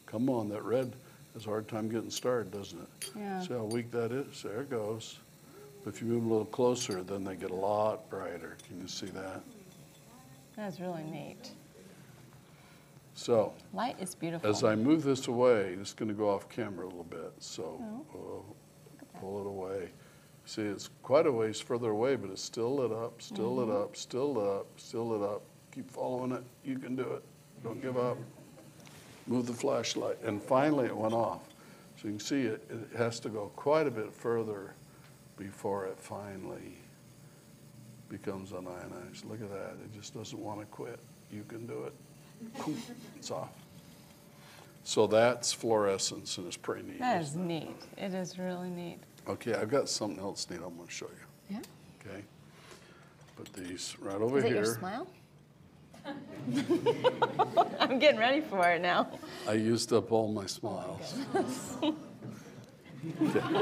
[0.06, 0.92] Come on, that red
[1.35, 3.11] has a hard time getting started, doesn't it?
[3.16, 3.40] Yeah.
[3.40, 4.42] See how weak that is?
[4.42, 5.18] There it goes.
[5.87, 8.56] If you move a little closer, then they get a lot brighter.
[8.68, 9.40] Can you see that?
[10.56, 11.50] That's really neat.
[13.14, 14.48] So, Light is beautiful.
[14.48, 17.32] as I move this away, it's going to go off camera a little bit.
[17.40, 18.04] So, Oh.
[18.14, 18.44] we'll
[19.20, 19.90] pull it away.
[20.44, 23.82] See, it's quite a ways further away, but it's still lit up, still lit Mm-hmm.
[23.82, 25.42] up, still lit up, still lit up.
[25.74, 26.44] Keep following it.
[26.64, 27.22] You can do it.
[27.64, 28.18] Don't give up.
[29.26, 30.20] Move the flashlight.
[30.22, 31.42] And finally, it went off.
[31.96, 34.74] So you can see it, it has to go quite a bit further
[35.37, 36.76] before it finally
[38.08, 39.24] becomes unionized.
[39.24, 39.76] Look at that.
[39.85, 40.98] It just doesn't want to quit.
[41.30, 41.94] You can do it.
[43.16, 43.50] It's off.
[44.85, 46.98] So that's fluorescence, and it's pretty neat.
[46.98, 47.70] that isn't neat.
[47.96, 48.98] It is really neat.
[49.28, 51.56] Okay, I've got something else neat I'm going to show you.
[51.56, 51.61] Yeah.
[52.11, 52.24] Okay?
[53.37, 54.56] Put these right over Is it here.
[54.56, 55.06] your smile?
[57.80, 59.08] I'm getting ready for it now.
[59.46, 61.14] I used up all my smiles.
[61.84, 63.42] Okay.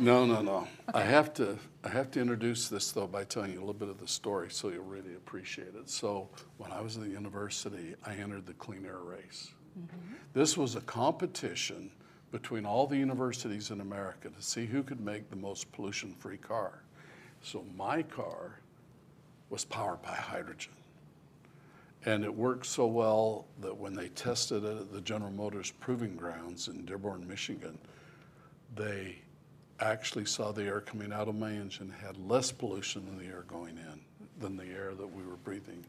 [0.00, 0.66] No, no, no.
[0.94, 1.58] I have to.
[1.84, 4.50] I have to introduce this though by telling you a little bit of the story,
[4.50, 5.90] so you'll really appreciate it.
[5.90, 9.50] So, when I was at the university, I entered the clean air race.
[9.78, 10.14] Mm-hmm.
[10.32, 11.90] This was a competition
[12.32, 16.82] between all the universities in America to see who could make the most pollution-free car.
[17.42, 18.60] So my car
[19.50, 20.72] was powered by hydrogen.
[22.06, 26.16] And it worked so well that when they tested it at the General Motors Proving
[26.16, 27.78] Grounds in Dearborn, Michigan,
[28.74, 29.18] they
[29.80, 33.44] actually saw the air coming out of my engine had less pollution than the air
[33.48, 34.00] going in,
[34.38, 35.84] than the air that we were breathing.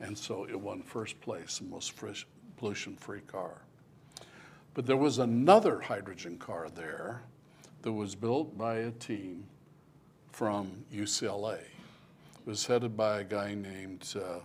[0.00, 2.26] And so it won first place, the most fresh,
[2.56, 3.62] pollution-free car.
[4.74, 7.22] But there was another hydrogen car there
[7.82, 9.44] that was built by a team
[10.32, 11.60] from UCLA.
[11.60, 14.40] It was headed by a guy named uh,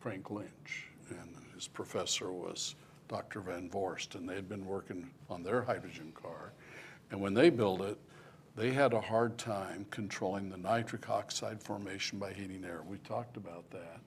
[0.00, 2.74] Frank Lynch, and his professor was
[3.08, 3.40] Dr.
[3.40, 6.52] Van Vorst, and they had been working on their hydrogen car.
[7.10, 7.98] And when they built it,
[8.56, 12.82] they had a hard time controlling the nitric oxide formation by heating air.
[12.86, 14.00] We talked about that.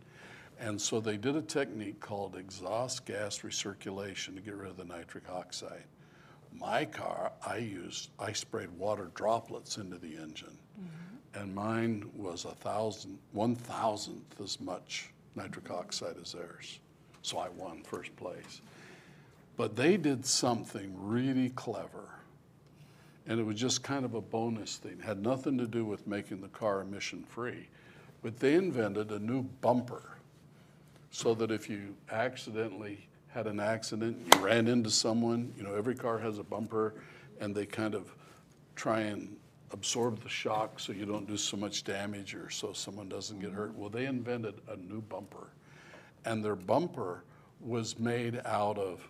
[0.60, 4.84] And so they did a technique called exhaust gas recirculation to get rid of the
[4.84, 5.86] nitric oxide.
[6.52, 11.42] My car, I used, I sprayed water droplets into the engine, mm-hmm.
[11.42, 16.80] and mine was a thousand, one thousandth as much nitric oxide as theirs.
[17.22, 18.62] So I won first place.
[19.58, 22.10] But they did something really clever,
[23.28, 25.00] and it was just kind of a bonus thing.
[25.00, 27.68] Had nothing to do with making the car emission free,
[28.22, 30.18] but they invented a new bumper
[31.12, 35.96] so that if you accidentally had an accident, you ran into someone, you know, every
[35.96, 36.94] car has a bumper
[37.40, 38.14] and they kind of
[38.76, 39.36] try and
[39.72, 43.52] absorb the shock so you don't do so much damage or so someone doesn't get
[43.52, 43.76] hurt.
[43.76, 45.48] Well, they invented a new bumper.
[46.26, 47.24] And their bumper
[47.62, 49.02] was made out of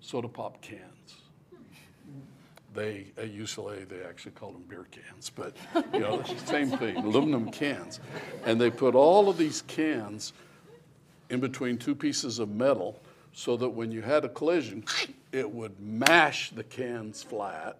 [0.00, 1.16] soda pop cans.
[2.74, 5.54] They, at UCLA, they actually called them beer cans, but,
[5.92, 8.00] you know, the same thing, aluminum cans.
[8.46, 10.32] And they put all of these cans
[11.28, 12.98] in between two pieces of metal
[13.34, 14.84] so that when you had a collision,
[15.32, 17.78] it would mash the cans flat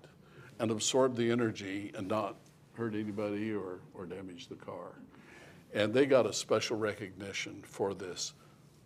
[0.63, 2.37] and absorb the energy and not
[2.75, 4.93] hurt anybody or, or damage the car.
[5.75, 8.33] And they got a special recognition for this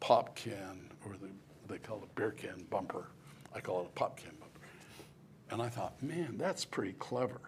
[0.01, 1.29] pop can, or the,
[1.68, 3.09] they call it a beer can bumper.
[3.55, 4.61] I call it a pop can bumper.
[5.51, 7.41] And I thought, man, that's pretty clever.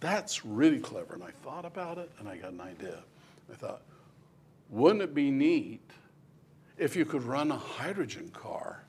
[0.00, 1.14] That's really clever.
[1.14, 2.98] And I thought about it and I got an idea.
[3.50, 3.82] I thought,
[4.70, 5.88] wouldn't it be neat
[6.78, 8.84] if you could run a hydrogen car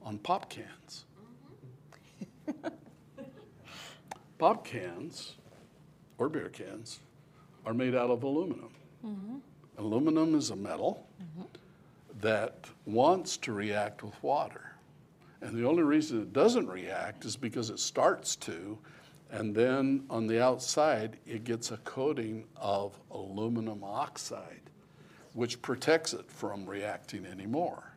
[0.00, 1.04] on pop cans?
[2.48, 2.68] Mm-hmm.
[4.38, 5.36] pop cans
[6.18, 7.00] or beer cans
[7.66, 8.70] are made out of aluminum.
[9.04, 9.36] Mm-hmm.
[9.78, 11.46] Aluminum is a metal mm-hmm.
[12.20, 14.72] that wants to react with water.
[15.40, 18.78] And the only reason it doesn't react is because it starts to,
[19.30, 24.62] and then on the outside, it gets a coating of aluminum oxide,
[25.34, 27.96] which protects it from reacting anymore.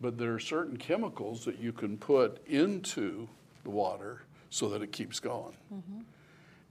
[0.00, 3.28] But there are certain chemicals that you can put into
[3.64, 4.22] the water
[4.52, 5.56] so that it keeps going.
[5.72, 6.00] Mm-hmm.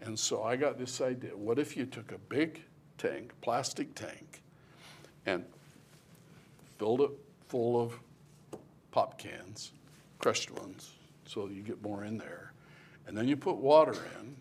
[0.02, 2.62] And so I got this idea what if you took a big
[3.00, 4.44] tank, plastic tank,
[5.26, 5.44] and
[6.78, 7.10] filled it
[7.48, 8.00] full of
[8.92, 9.72] pop cans,
[10.20, 10.92] crushed ones,
[11.26, 12.54] so you get more in there.
[13.08, 14.36] And then you put water in,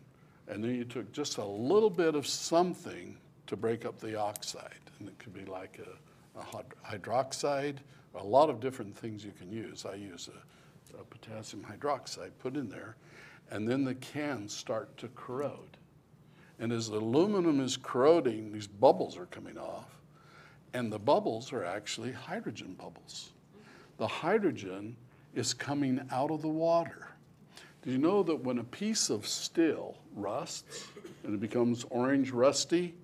[0.46, 3.16] and then you took just a little bit of something
[3.46, 4.90] to break up the oxide.
[4.98, 5.80] And it could be like
[6.36, 7.78] a, a hydroxide,
[8.14, 9.86] a lot of different things you can use.
[9.86, 12.96] I use a, a potassium hydroxide put in there,
[13.50, 15.76] and then the cans start to corrode.
[16.58, 19.88] And as the aluminum is corroding, these bubbles are coming off,
[20.74, 23.30] and the bubbles are actually hydrogen bubbles.
[23.98, 24.96] The hydrogen
[25.34, 27.08] is coming out of the water.
[27.82, 30.86] Do you know that when a piece of steel rusts
[31.24, 32.94] and it becomes orange rusty,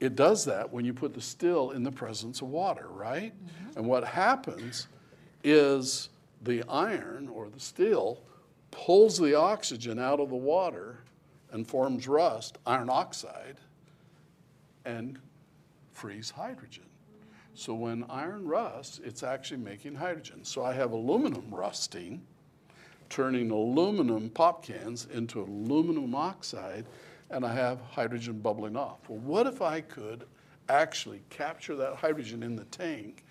[0.00, 3.34] it does that when you put the steel in the presence of water, right?
[3.34, 3.78] Mm-hmm.
[3.78, 4.86] And what happens
[5.44, 6.08] is
[6.42, 8.22] the iron or the steel
[8.70, 10.98] pulls the oxygen out of the water
[11.52, 13.56] and forms rust, iron oxide,
[14.84, 15.18] and
[15.92, 16.84] frees hydrogen.
[17.54, 20.44] So when iron rusts, it's actually making hydrogen.
[20.44, 22.22] So I have aluminum rusting,
[23.08, 26.86] turning aluminum pop cans into aluminum oxide,
[27.30, 29.08] and I have hydrogen bubbling off.
[29.08, 30.24] Well, what if I could
[30.68, 33.24] actually capture that hydrogen in the tank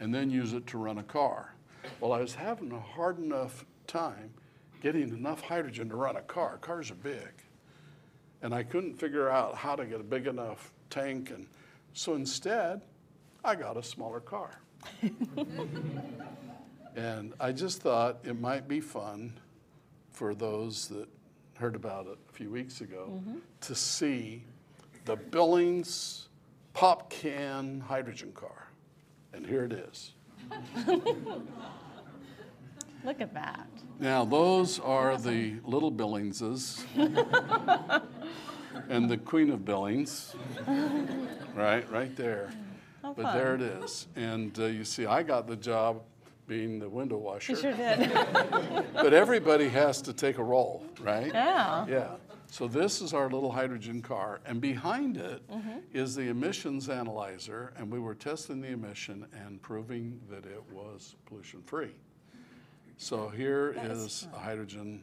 [0.00, 1.54] and then use it to run a car?
[2.00, 4.32] Well, I was having a hard enough time
[4.80, 6.58] getting enough hydrogen to run a car.
[6.58, 7.32] Cars are big.
[8.42, 11.30] And I couldn't figure out how to get a big enough tank.
[11.30, 11.46] And
[11.92, 12.82] so instead,
[13.44, 14.60] I got a smaller car.
[16.96, 19.32] and I just thought it might be fun
[20.10, 21.08] for those that
[21.58, 23.38] heard about it a few weeks ago mm-hmm.
[23.62, 24.44] to see
[25.06, 26.28] the Billings
[26.74, 28.68] pop can hydrogen car.
[29.32, 30.12] And here it is.
[33.06, 33.68] Look at that.
[34.00, 36.84] Now, those are the little Billingses
[38.88, 40.34] and the Queen of Billings,
[41.54, 42.52] right, right there.
[43.02, 44.08] How But there it is.
[44.16, 46.02] And uh, you see, I got the job
[46.48, 47.52] being the window washer.
[47.52, 48.12] You sure did.
[48.92, 51.32] But everybody has to take a role, right?
[51.32, 51.86] Yeah.
[51.88, 52.08] Yeah.
[52.48, 55.42] So this is our little hydrogen car, and behind it
[55.92, 61.14] is the emissions analyzer, and we were testing the emission and proving that it was
[61.26, 61.94] pollution free.
[62.96, 65.02] So here That is is a hydrogen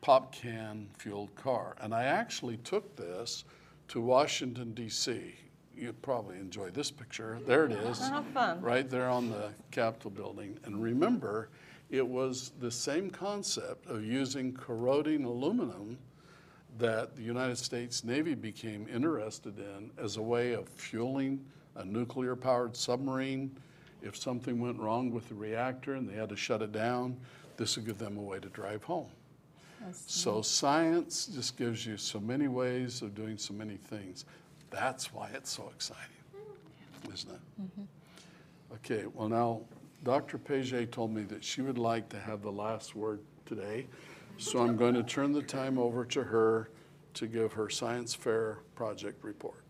[0.00, 3.44] pop can fueled car, and I actually took this
[3.88, 5.34] to Washington D.C.
[5.76, 7.38] You'd probably enjoy this picture.
[7.46, 8.60] There it is How fun.
[8.60, 10.58] right there on the Capitol building.
[10.64, 11.50] And remember,
[11.90, 15.98] it was the same concept of using corroding aluminum
[16.78, 22.36] that the United States Navy became interested in as a way of fueling a nuclear
[22.36, 23.50] powered submarine.
[24.02, 27.16] If something went wrong with the reactor and they had to shut it down,
[27.56, 29.08] this would give them a way to drive home.
[30.06, 34.24] So science just gives you so many ways of doing so many things.
[34.70, 36.02] That's why it's so exciting,
[36.34, 37.14] mm-hmm.
[37.14, 37.40] isn't it?
[37.62, 38.74] Mm-hmm.
[38.74, 39.60] Okay, well now,
[40.02, 40.38] Dr.
[40.38, 43.86] Paget told me that she would like to have the last word today.
[44.38, 46.68] So I'm going to turn the time over to her
[47.14, 49.62] to give her science fair project report.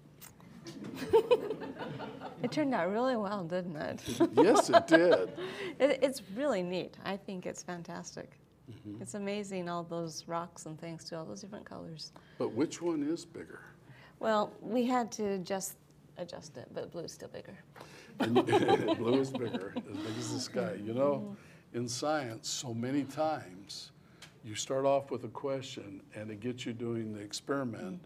[2.43, 4.03] It turned out really well, didn't it?
[4.35, 5.33] Yes, it did.
[5.81, 6.97] it it's really neat.
[7.05, 8.39] I think it's fantastic.
[8.71, 9.03] Mm-hmm.
[9.03, 12.13] It's amazing all those rocks and things to all those different colors.
[12.39, 13.61] But which one is bigger?
[14.21, 15.77] Well, we had to just
[16.19, 17.59] adjust it, but blue's still bigger.
[18.19, 20.75] Blue is bigger, as big as the sky.
[20.83, 21.37] You know,
[21.75, 23.93] in science, so many times
[24.45, 28.01] you start off with a question and it gets you doing the experiment,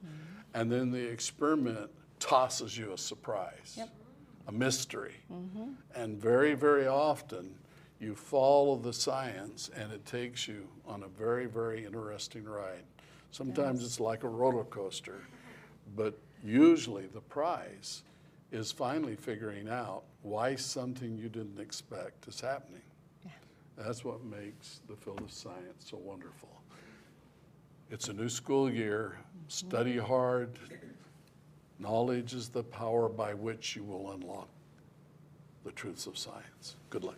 [0.54, 1.90] and then the experiment
[2.20, 3.88] tosses you a surprise, Yep.
[4.46, 5.16] a mystery.
[5.32, 5.72] Mm-hmm.
[5.94, 7.54] And very, very often
[7.98, 12.84] you follow the science and it takes you on a very, very interesting ride.
[13.32, 15.22] Sometimes it's like a roller coaster,
[15.96, 18.02] but usually the prize
[18.52, 22.82] is finally figuring out why something you didn't expect is happening.
[23.24, 23.30] Yeah.
[23.76, 26.48] That's what makes the field of science so wonderful.
[27.90, 29.18] It's a new school year.
[29.18, 29.44] Mm-hmm.
[29.48, 30.58] Study hard.
[31.80, 34.48] Knowledge is the power by which you will unlock
[35.64, 36.76] the truths of science.
[36.90, 37.16] Good luck.